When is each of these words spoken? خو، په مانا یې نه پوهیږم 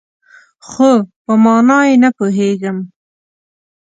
خو، 0.67 0.91
په 1.23 1.33
مانا 1.43 1.79
یې 1.87 1.95
نه 2.03 2.09
پوهیږم 2.17 2.77